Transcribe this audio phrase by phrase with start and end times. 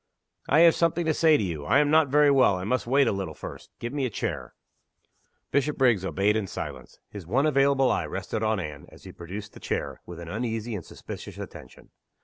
[0.49, 1.63] "I have something to say to you.
[1.63, 3.69] I am not very well; I must wait a little first.
[3.77, 4.55] Give me a chair."
[5.51, 6.97] Bishopriggs obeyed in silence.
[7.11, 10.73] His one available eye rested on Anne, as he produced the chair, with an uneasy
[10.73, 11.91] and suspicious attention.